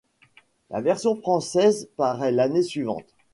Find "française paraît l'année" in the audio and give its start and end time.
1.15-2.63